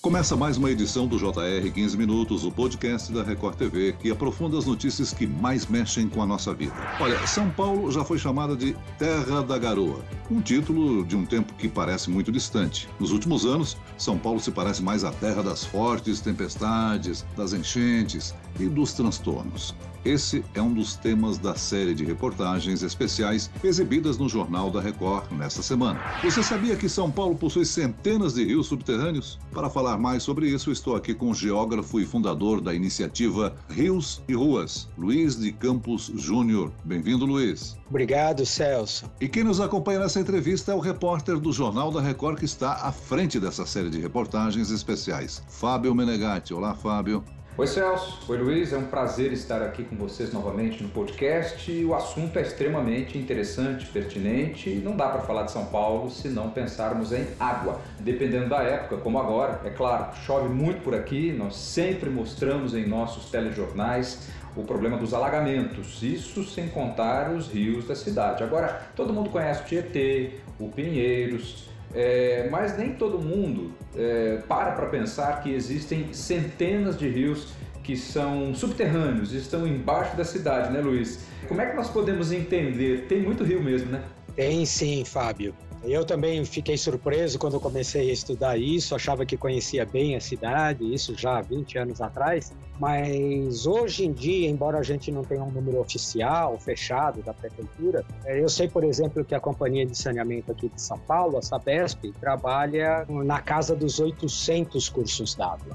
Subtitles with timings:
[0.00, 4.56] Começa mais uma edição do JR 15 Minutos, o podcast da Record TV, que aprofunda
[4.56, 6.72] as notícias que mais mexem com a nossa vida.
[7.00, 11.52] Olha, São Paulo já foi chamada de Terra da Garoa, um título de um tempo
[11.54, 12.88] que parece muito distante.
[13.00, 18.32] Nos últimos anos, São Paulo se parece mais à terra das fortes tempestades, das enchentes
[18.60, 19.74] e dos transtornos.
[20.04, 25.30] Esse é um dos temas da série de reportagens especiais exibidas no Jornal da Record
[25.32, 26.00] nesta semana.
[26.22, 29.38] Você sabia que São Paulo possui centenas de rios subterrâneos?
[29.52, 34.22] Para falar mais sobre isso, estou aqui com o geógrafo e fundador da iniciativa Rios
[34.28, 36.72] e Ruas, Luiz de Campos Júnior.
[36.84, 37.76] Bem-vindo, Luiz.
[37.90, 39.10] Obrigado, Celso.
[39.20, 42.74] E quem nos acompanha nessa entrevista é o repórter do Jornal da Record que está
[42.74, 46.54] à frente dessa série de reportagens especiais, Fábio Menegatti.
[46.54, 47.24] Olá, Fábio.
[47.58, 51.84] Oi Celso, oi Luiz, é um prazer estar aqui com vocês novamente no podcast.
[51.84, 56.28] O assunto é extremamente interessante, pertinente e não dá para falar de São Paulo se
[56.28, 57.80] não pensarmos em água.
[57.98, 62.86] Dependendo da época, como agora, é claro, chove muito por aqui, nós sempre mostramos em
[62.86, 68.44] nossos telejornais o problema dos alagamentos, isso sem contar os rios da cidade.
[68.44, 74.72] Agora, todo mundo conhece o Tietê, o Pinheiros, é, mas nem todo mundo é, para
[74.72, 80.80] para pensar que existem centenas de rios que são subterrâneos, estão embaixo da cidade, né,
[80.80, 81.20] Luiz?
[81.46, 83.06] Como é que nós podemos entender?
[83.08, 84.02] Tem muito rio mesmo, né?
[84.36, 85.54] Tem sim, Fábio.
[85.88, 90.84] Eu também fiquei surpreso quando comecei a estudar isso, achava que conhecia bem a cidade,
[90.92, 95.42] isso já há 20 anos atrás, mas hoje em dia, embora a gente não tenha
[95.42, 99.96] um número oficial, fechado da prefeitura, eh, eu sei, por exemplo, que a Companhia de
[99.96, 105.74] Saneamento aqui de São Paulo, a Sabesp, trabalha na casa dos 800 cursos d'água.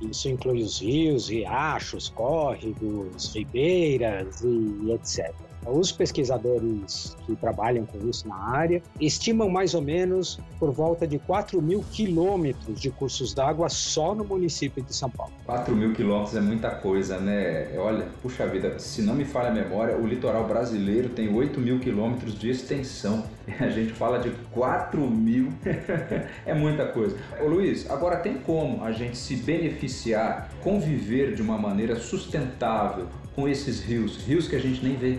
[0.00, 5.49] Isso inclui os rios, riachos, córregos, ribeiras e etc.
[5.66, 11.18] Os pesquisadores que trabalham com isso na área estimam mais ou menos por volta de
[11.18, 15.32] 4 mil quilômetros de cursos d'água só no município de São Paulo.
[15.44, 17.76] 4 mil quilômetros é muita coisa, né?
[17.78, 21.78] Olha, puxa vida, se não me falha a memória, o litoral brasileiro tem 8 mil
[21.78, 23.24] quilômetros de extensão.
[23.60, 25.52] A gente fala de 4 mil,
[26.46, 27.16] é muita coisa.
[27.40, 33.48] Ô Luiz, agora tem como a gente se beneficiar, conviver de uma maneira sustentável com
[33.48, 35.18] esses rios, rios que a gente nem vê?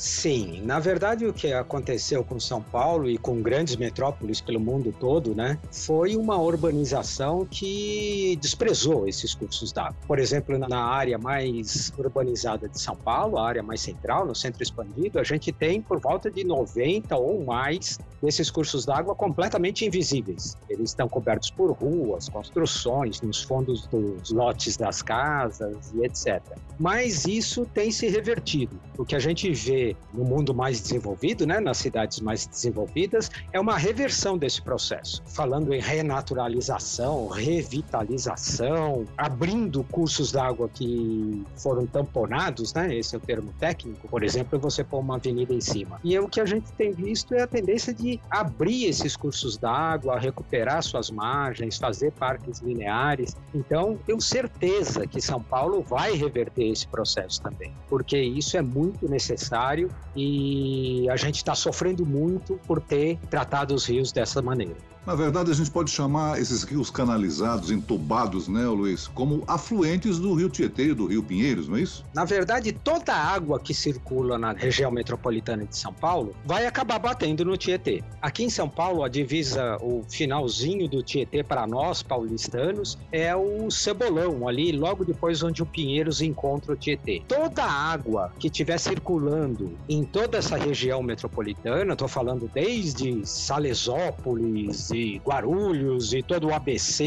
[0.00, 4.94] Sim, na verdade o que aconteceu com São Paulo e com grandes metrópoles pelo mundo
[4.98, 9.94] todo, né, foi uma urbanização que desprezou esses cursos d'água.
[10.06, 14.62] Por exemplo, na área mais urbanizada de São Paulo, a área mais central, no centro
[14.62, 20.56] expandido, a gente tem por volta de 90 ou mais desses cursos d'água completamente invisíveis.
[20.68, 26.40] Eles estão cobertos por ruas, construções, nos fundos dos lotes das casas e etc.
[26.78, 28.80] Mas isso tem se revertido.
[28.96, 33.60] O que a gente vê no mundo mais desenvolvido, né, nas cidades mais desenvolvidas, é
[33.60, 35.22] uma reversão desse processo.
[35.26, 43.52] Falando em renaturalização, revitalização, abrindo cursos d'água que foram tamponados, né, esse é o termo
[43.58, 46.00] técnico, por exemplo, você pôr uma avenida em cima.
[46.02, 49.56] E é o que a gente tem visto é a tendência de abrir esses cursos
[49.56, 53.36] d'água, recuperar suas margens, fazer parques lineares.
[53.54, 59.08] Então, tenho certeza que São Paulo vai reverter esse processo também, porque isso é muito
[59.08, 59.69] necessário
[60.16, 64.76] e a gente está sofrendo muito por ter tratado os rios dessa maneira.
[65.06, 70.34] Na verdade, a gente pode chamar esses rios canalizados, entubados, né, Luiz, como afluentes do
[70.34, 72.04] rio Tietê e do rio Pinheiros, não é isso?
[72.14, 76.98] Na verdade, toda a água que circula na região metropolitana de São Paulo vai acabar
[76.98, 78.04] batendo no Tietê.
[78.20, 83.70] Aqui em São Paulo, a divisa, o finalzinho do Tietê para nós, paulistanos, é o
[83.70, 87.22] Cebolão, ali logo depois onde o Pinheiros encontra o Tietê.
[87.26, 94.89] Toda a água que estiver circulando em toda essa região metropolitana, estou falando desde Salesópolis,
[94.92, 97.04] e Guarulhos e todo o ABC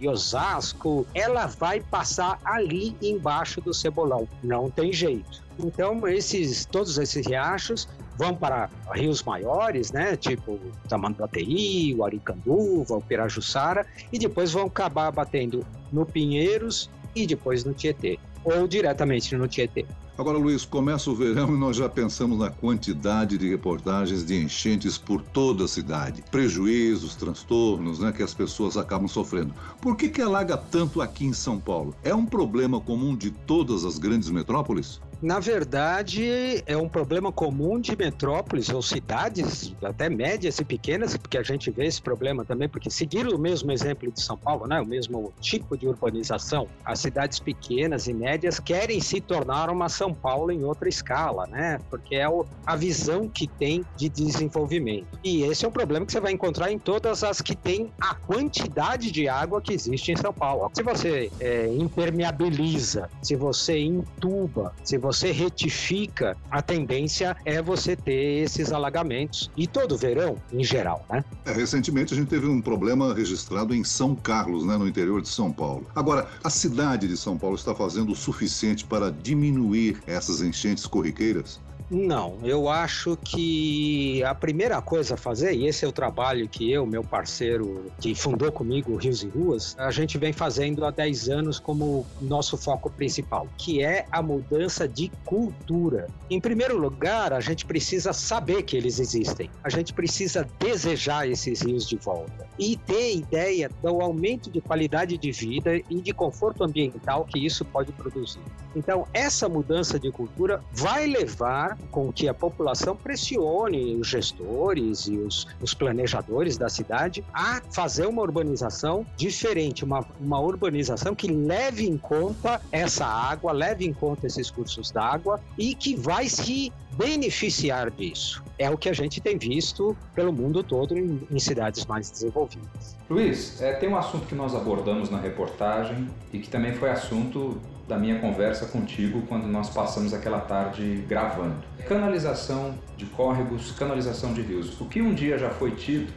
[0.00, 4.28] e Osasco, ela vai passar ali embaixo do Cebolão.
[4.42, 5.42] Não tem jeito.
[5.58, 10.58] Então, esses, todos esses riachos vão para rios maiores, né, tipo
[10.88, 17.72] Tamanduateí, o Aricanduva, o Pirajussara, e depois vão acabar batendo no Pinheiros e depois no
[17.72, 19.86] Tietê, ou diretamente no Tietê.
[20.18, 24.98] Agora, Luiz, começa o verão e nós já pensamos na quantidade de reportagens de enchentes
[24.98, 26.24] por toda a cidade.
[26.28, 29.54] Prejuízos, transtornos, né, que as pessoas acabam sofrendo.
[29.80, 31.94] Por que, que alaga tanto aqui em São Paulo?
[32.02, 35.00] É um problema comum de todas as grandes metrópoles?
[35.20, 41.36] Na verdade, é um problema comum de metrópoles ou cidades, até médias e pequenas, porque
[41.36, 44.80] a gente vê esse problema também, porque seguir o mesmo exemplo de São Paulo, né,
[44.80, 50.14] o mesmo tipo de urbanização, as cidades pequenas e médias querem se tornar uma São
[50.14, 51.80] Paulo em outra escala, né?
[51.90, 52.26] Porque é
[52.64, 55.18] a visão que tem de desenvolvimento.
[55.24, 58.14] E esse é um problema que você vai encontrar em todas as que têm a
[58.14, 60.70] quantidade de água que existe em São Paulo.
[60.74, 67.96] Se você é, impermeabiliza, se você entuba, se você você retifica, a tendência é você
[67.96, 69.50] ter esses alagamentos.
[69.56, 71.24] E todo verão, em geral, né?
[71.46, 75.28] É, recentemente a gente teve um problema registrado em São Carlos, né, no interior de
[75.30, 75.86] São Paulo.
[75.96, 81.58] Agora, a cidade de São Paulo está fazendo o suficiente para diminuir essas enchentes corriqueiras?
[81.90, 86.70] Não, eu acho que a primeira coisa a fazer, e esse é o trabalho que
[86.70, 91.30] eu, meu parceiro, que fundou comigo Rios e Ruas, a gente vem fazendo há 10
[91.30, 96.08] anos como nosso foco principal, que é a mudança de cultura.
[96.28, 101.62] Em primeiro lugar, a gente precisa saber que eles existem, a gente precisa desejar esses
[101.62, 106.64] rios de volta e ter ideia do aumento de qualidade de vida e de conforto
[106.64, 108.42] ambiental que isso pode produzir.
[108.76, 115.16] Então, essa mudança de cultura vai levar com que a população pressione os gestores e
[115.16, 121.88] os, os planejadores da cidade a fazer uma urbanização diferente, uma, uma urbanização que leve
[121.88, 127.90] em conta essa água, leve em conta esses cursos d'água e que vai se beneficiar
[127.90, 128.42] disso.
[128.58, 132.96] É o que a gente tem visto pelo mundo todo em, em cidades mais desenvolvidas.
[133.08, 137.60] Luiz, é, tem um assunto que nós abordamos na reportagem e que também foi assunto
[137.88, 141.56] da minha conversa contigo quando nós passamos aquela tarde gravando.
[141.88, 144.78] Canalização de córregos, canalização de rios.
[144.78, 146.12] O que um dia já foi tido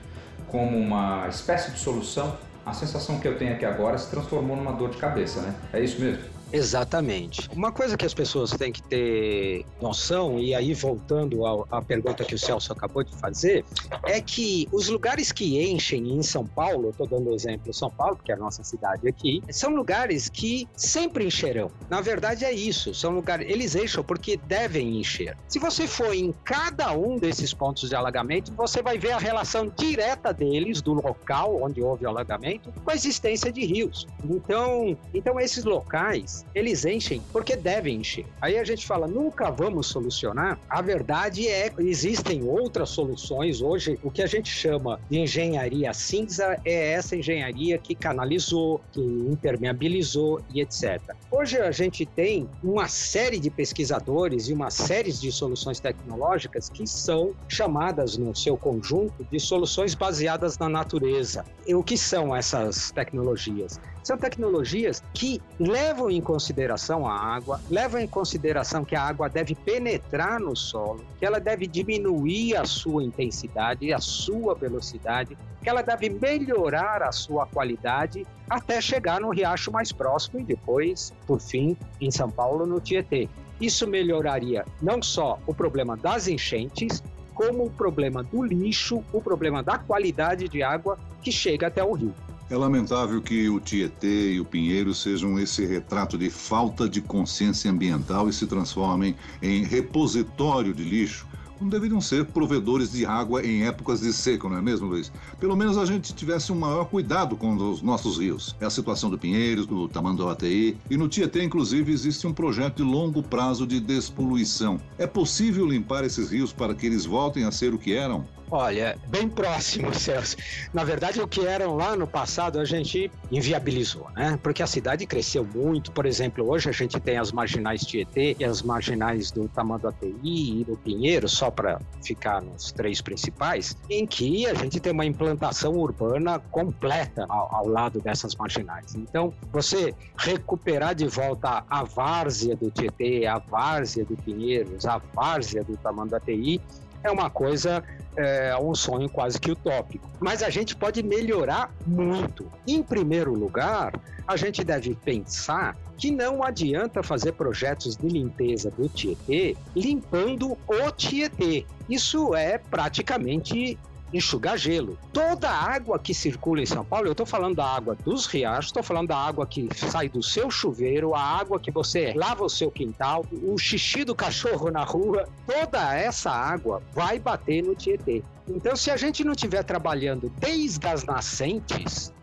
[0.49, 4.73] como uma espécie de solução, a sensação que eu tenho aqui agora se transformou numa
[4.73, 5.55] dor de cabeça, né?
[5.71, 6.23] É isso mesmo?
[6.53, 7.49] Exatamente.
[7.55, 12.35] Uma coisa que as pessoas têm que ter noção, e aí voltando à pergunta que
[12.35, 13.63] o Celso acabou de fazer,
[14.03, 18.15] é que os lugares que enchem em São Paulo, estou dando o exemplo São Paulo,
[18.17, 21.71] porque é a nossa cidade aqui, são lugares que sempre encherão.
[21.89, 25.37] Na verdade é isso, são lugares, eles enchem porque devem encher.
[25.47, 29.71] Se você for em cada um desses pontos de alagamento, você vai ver a relação
[29.75, 34.07] direta deles, do local onde houve o alagamento, com a existência de rios.
[34.23, 38.25] Então, então esses locais eles enchem porque devem encher.
[38.41, 40.59] Aí a gente fala, nunca vamos solucionar.
[40.69, 43.61] A verdade é existem outras soluções.
[43.61, 49.01] Hoje, o que a gente chama de engenharia cinza é essa engenharia que canalizou, que
[49.01, 51.01] impermeabilizou e etc.
[51.29, 56.85] Hoje a gente tem uma série de pesquisadores e uma série de soluções tecnológicas que
[56.87, 61.45] são chamadas no seu conjunto de soluções baseadas na natureza.
[61.65, 63.79] E o que são essas tecnologias?
[64.03, 69.53] São tecnologias que levam em consideração a água, levam em consideração que a água deve
[69.53, 75.83] penetrar no solo, que ela deve diminuir a sua intensidade, a sua velocidade, que ela
[75.83, 81.77] deve melhorar a sua qualidade até chegar no riacho mais próximo e depois, por fim,
[81.99, 83.29] em São Paulo, no Tietê.
[83.59, 87.03] Isso melhoraria não só o problema das enchentes,
[87.35, 91.93] como o problema do lixo, o problema da qualidade de água que chega até o
[91.93, 92.13] rio.
[92.51, 97.71] É lamentável que o Tietê e o Pinheiro sejam esse retrato de falta de consciência
[97.71, 101.25] ambiental e se transformem em repositório de lixo
[101.61, 105.11] não deveriam ser provedores de água em épocas de seca, não é mesmo, Luiz?
[105.39, 108.55] Pelo menos a gente tivesse um maior cuidado com os nossos rios.
[108.59, 112.83] É a situação do Pinheiros, do Tamanduateí e no Tietê, inclusive, existe um projeto de
[112.83, 114.81] longo prazo de despoluição.
[114.97, 118.25] É possível limpar esses rios para que eles voltem a ser o que eram?
[118.53, 120.35] Olha, bem próximo, Celso.
[120.73, 124.37] Na verdade, o que eram lá no passado a gente inviabilizou, né?
[124.43, 125.89] Porque a cidade cresceu muito.
[125.93, 130.65] Por exemplo, hoje a gente tem as marginais Tietê e as marginais do Tamanduateí e
[130.65, 135.71] do Pinheiro, só para ficar nos três principais, em que a gente tem uma implantação
[135.77, 138.95] urbana completa ao, ao lado dessas marginais.
[138.95, 145.63] Então, você recuperar de volta a várzea do Tietê, a várzea do Pinheiros, a várzea
[145.63, 146.59] do Tamanduateí,
[147.03, 147.83] é uma coisa
[148.15, 150.09] é um sonho quase que utópico.
[150.19, 152.45] Mas a gente pode melhorar muito.
[152.67, 153.93] Em primeiro lugar,
[154.27, 160.91] a gente deve pensar que não adianta fazer projetos de limpeza do Tietê limpando o
[160.91, 161.65] Tietê.
[161.89, 163.77] Isso é praticamente
[164.13, 164.97] enxugar gelo.
[165.13, 168.67] Toda a água que circula em São Paulo, eu estou falando da água dos riachos,
[168.67, 172.49] estou falando da água que sai do seu chuveiro, a água que você lava o
[172.49, 178.23] seu quintal, o xixi do cachorro na rua, toda essa água vai bater no Tietê.
[178.47, 182.13] Então, se a gente não estiver trabalhando desde as nascentes,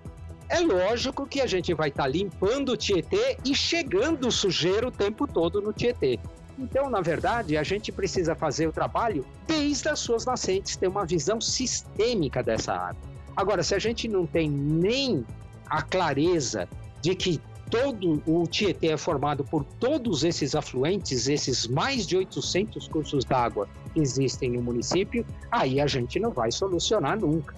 [0.48, 4.90] é lógico que a gente vai estar tá limpando o Tietê e chegando sujeira o
[4.90, 6.18] tempo todo no Tietê.
[6.58, 11.06] Então, na verdade, a gente precisa fazer o trabalho desde as suas nascentes, ter uma
[11.06, 13.00] visão sistêmica dessa água.
[13.36, 15.24] Agora, se a gente não tem nem
[15.70, 16.68] a clareza
[17.00, 22.88] de que todo o Tietê é formado por todos esses afluentes, esses mais de 800
[22.88, 27.54] cursos d'água que existem no município, aí a gente não vai solucionar nunca.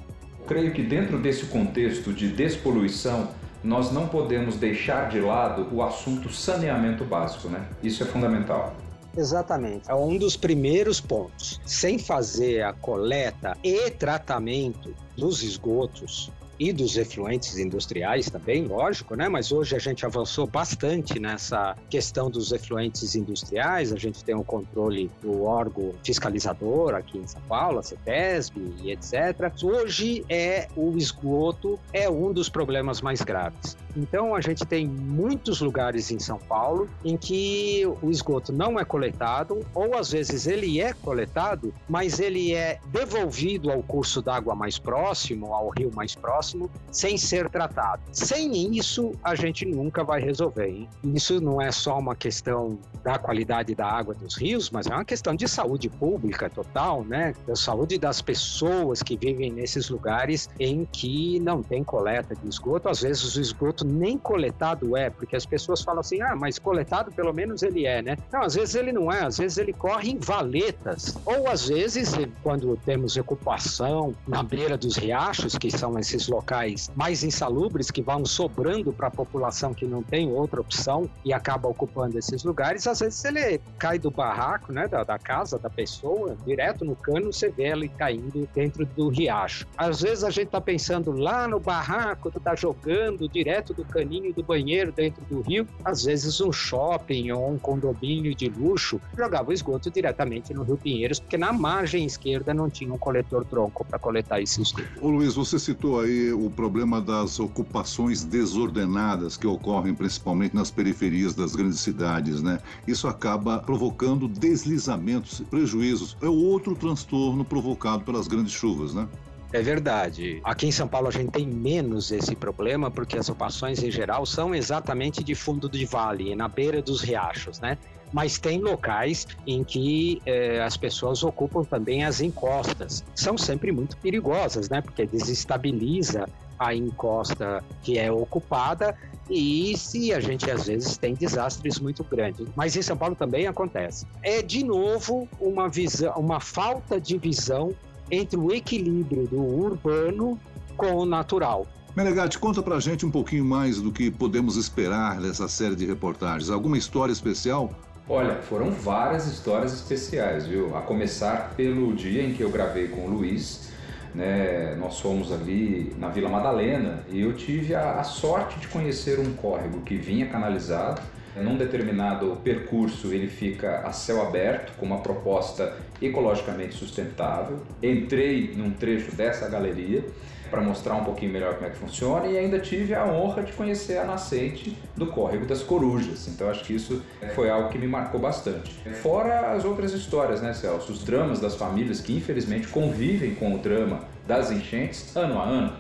[0.47, 3.31] Creio que dentro desse contexto de despoluição,
[3.63, 7.67] nós não podemos deixar de lado o assunto saneamento básico, né?
[7.83, 8.75] Isso é fundamental.
[9.17, 9.91] Exatamente.
[9.91, 11.61] É um dos primeiros pontos.
[11.67, 19.31] Sem fazer a coleta e tratamento dos esgotos, e dos efluentes industriais também, lógico, né?
[19.31, 23.91] Mas hoje a gente avançou bastante nessa questão dos efluentes industriais.
[23.95, 28.93] A gente tem o controle do órgão fiscalizador aqui em São Paulo, a CETESB e
[28.93, 29.51] etc.
[29.63, 33.75] Hoje é o esgoto é um dos problemas mais graves.
[33.97, 38.85] Então a gente tem muitos lugares em São Paulo em que o esgoto não é
[38.85, 44.79] coletado ou às vezes ele é coletado, mas ele é devolvido ao curso d'água mais
[44.79, 48.03] próximo, ao rio mais próximo sem ser tratado.
[48.13, 50.69] Sem isso, a gente nunca vai resolver.
[50.69, 50.89] Hein?
[51.05, 55.05] Isso não é só uma questão da qualidade da água dos rios, mas é uma
[55.05, 57.35] questão de saúde pública total, né?
[57.47, 62.89] Da saúde das pessoas que vivem nesses lugares em que não tem coleta de esgoto.
[62.89, 67.13] Às vezes o esgoto nem coletado é, porque as pessoas falam assim: ah, mas coletado
[67.13, 68.17] pelo menos ele é, né?
[68.33, 71.17] Não, às vezes ele não é, às vezes ele corre em valetas.
[71.25, 77.23] Ou às vezes, quando temos ocupação na beira dos riachos, que são esses locais mais
[77.23, 82.19] insalubres que vão sobrando para a população que não tem outra opção e acaba ocupando
[82.19, 86.85] esses lugares, às vezes ele cai do barraco, né, da, da casa da pessoa, direto
[86.85, 89.67] no cano, você vê ele caindo dentro do riacho.
[89.77, 94.43] Às vezes a gente está pensando lá no barraco, está jogando direto do caninho do
[94.43, 99.53] banheiro dentro do rio, às vezes um shopping ou um condomínio de luxo jogava o
[99.53, 103.99] esgoto diretamente no Rio Pinheiros, porque na margem esquerda não tinha um coletor tronco para
[103.99, 104.89] coletar esse esgoto.
[105.01, 111.35] Ô Luiz, você citou aí o problema das ocupações desordenadas que ocorrem principalmente nas periferias
[111.35, 112.59] das grandes cidades, né?
[112.87, 116.17] Isso acaba provocando deslizamentos, prejuízos.
[116.21, 119.09] É outro transtorno provocado pelas grandes chuvas, né?
[119.53, 120.41] É verdade.
[120.45, 124.25] Aqui em São Paulo a gente tem menos esse problema porque as ocupações em geral
[124.25, 127.77] são exatamente de fundo de vale, na beira dos riachos, né?
[128.13, 133.05] Mas tem locais em que eh, as pessoas ocupam também as encostas.
[133.15, 134.81] São sempre muito perigosas, né?
[134.81, 136.27] Porque desestabiliza
[136.59, 138.97] a encosta que é ocupada
[139.31, 142.47] e se a gente às vezes tem desastres muito grandes.
[142.55, 144.07] Mas em São Paulo também acontece.
[144.23, 147.75] É de novo uma visão, uma falta de visão
[148.11, 150.39] entre o equilíbrio do urbano
[150.77, 151.67] com o natural.
[151.97, 156.49] Menegatti, conta pra gente um pouquinho mais do que podemos esperar dessa série de reportagens.
[156.49, 157.71] Alguma história especial?
[158.09, 160.77] Olha, foram várias histórias especiais, viu?
[160.77, 163.71] A começar pelo dia em que eu gravei com o Luiz.
[164.15, 164.75] Né?
[164.77, 169.33] Nós fomos ali na Vila Madalena e eu tive a, a sorte de conhecer um
[169.35, 171.01] córrego que vinha canalizado
[171.37, 177.59] num determinado percurso ele fica a céu aberto, com uma proposta ecologicamente sustentável.
[177.83, 180.05] Entrei num trecho dessa galeria
[180.51, 183.53] para mostrar um pouquinho melhor como é que funciona e ainda tive a honra de
[183.53, 186.27] conhecer a nascente do Córrego das Corujas.
[186.27, 187.03] Então acho que isso
[187.35, 188.73] foi algo que me marcou bastante.
[189.01, 190.91] Fora as outras histórias, né, Celso?
[190.93, 195.73] Os dramas das famílias que infelizmente convivem com o drama das enchentes ano a ano.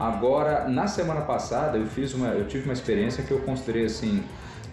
[0.00, 4.24] Agora, na semana passada, eu fiz uma, eu tive uma experiência que eu considerei assim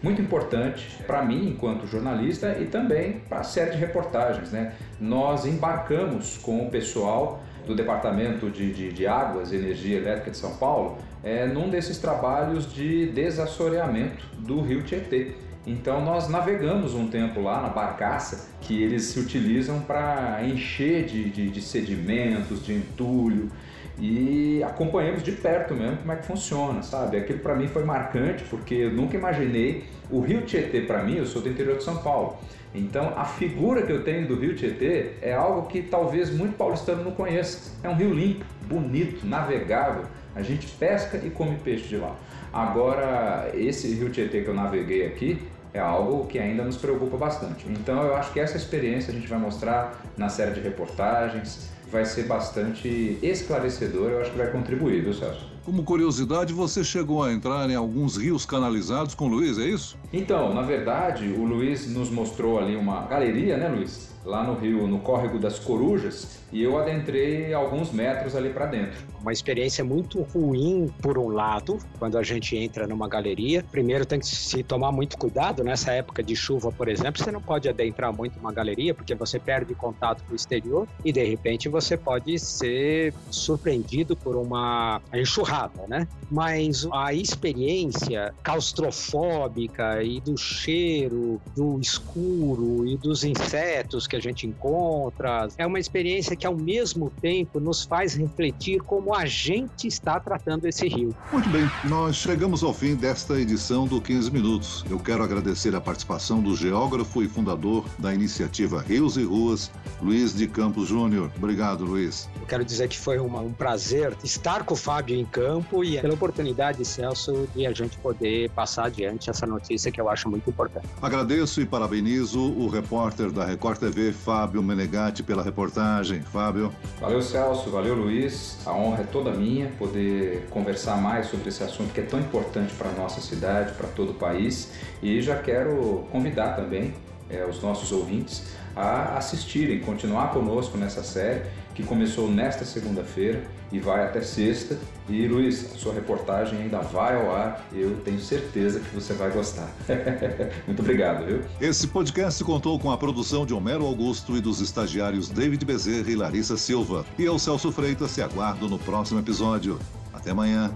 [0.02, 4.52] muito importante para mim enquanto jornalista e também para a série de reportagens.
[4.52, 4.74] Né?
[5.00, 10.38] Nós embarcamos com o pessoal do Departamento de, de, de Águas e Energia Elétrica de
[10.38, 15.36] São Paulo é, num desses trabalhos de desassoreamento do rio Tietê.
[15.66, 21.30] Então nós navegamos um tempo lá na barcaça que eles se utilizam para encher de,
[21.30, 23.52] de, de sedimentos, de entulho
[24.00, 27.18] e acompanhamos de perto mesmo como é que funciona, sabe?
[27.18, 31.26] Aquilo para mim foi marcante porque eu nunca imaginei o Rio Tietê para mim, eu
[31.26, 32.38] sou do interior de São Paulo.
[32.74, 37.04] Então a figura que eu tenho do Rio Tietê é algo que talvez muito paulistano
[37.04, 37.74] não conheça.
[37.84, 40.06] É um rio limpo, bonito, navegável.
[40.34, 42.16] A gente pesca e come peixe de lá.
[42.54, 45.42] Agora, esse Rio Tietê que eu naveguei aqui
[45.74, 47.66] é algo que ainda nos preocupa bastante.
[47.70, 52.06] Então eu acho que essa experiência a gente vai mostrar na série de reportagens vai
[52.06, 55.52] ser bastante esclarecedor, eu acho que vai contribuir, viu, Celso?
[55.64, 59.96] Como curiosidade, você chegou a entrar em alguns rios canalizados com o Luiz, é isso?
[60.12, 64.10] Então, na verdade, o Luiz nos mostrou ali uma galeria, né, Luiz?
[64.26, 69.00] Lá no rio, no córrego das Corujas, e eu adentrei alguns metros ali para dentro.
[69.20, 73.66] Uma experiência muito ruim, por um lado, quando a gente entra numa galeria.
[73.72, 77.42] Primeiro tem que se tomar muito cuidado, nessa época de chuva, por exemplo, você não
[77.42, 81.68] pode adentrar muito uma galeria, porque você perde contato com o exterior e de repente
[81.68, 86.08] você pode ser surpreendido por uma enxurrada, né?
[86.30, 94.48] Mas a experiência claustrofóbica e do cheiro, do escuro e dos insetos que a gente
[94.48, 100.20] encontra, é uma experiência que ao mesmo tempo nos faz refletir como a gente está
[100.20, 101.16] tratando esse rio.
[101.32, 104.86] Muito bem, nós chegamos ao fim desta edição do 15 Minutos.
[104.90, 109.72] Eu quero agradecer a participação do geógrafo e fundador da iniciativa Rios e Ruas,
[110.02, 111.32] Luiz de Campos Júnior.
[111.72, 112.30] Obrigado, Luiz.
[112.40, 116.00] Eu quero dizer que foi uma, um prazer estar com o Fábio em campo e
[116.00, 120.50] pela oportunidade, Celso, de a gente poder passar adiante essa notícia que eu acho muito
[120.50, 120.88] importante.
[121.02, 126.22] Agradeço e parabenizo o repórter da Record TV, Fábio Menegatti, pela reportagem.
[126.22, 126.74] Fábio.
[127.00, 127.70] Valeu, Celso.
[127.70, 128.58] Valeu, Luiz.
[128.66, 132.74] A honra é toda minha poder conversar mais sobre esse assunto que é tão importante
[132.74, 134.72] para a nossa cidade, para todo o país.
[135.02, 136.94] E já quero convidar também
[137.30, 138.44] é, os nossos ouvintes
[138.76, 144.78] a assistirem, continuar conosco nessa série que começou nesta segunda-feira e vai até sexta.
[145.10, 147.66] E Luiz, a sua reportagem ainda vai ao ar.
[147.74, 149.70] Eu tenho certeza que você vai gostar.
[150.68, 151.42] Muito obrigado, viu?
[151.60, 156.16] Esse podcast contou com a produção de Homero Augusto e dos estagiários David Bezerra e
[156.16, 157.06] Larissa Silva.
[157.18, 159.80] E eu, Celso Freitas, se aguardo no próximo episódio.
[160.14, 160.72] Até amanhã.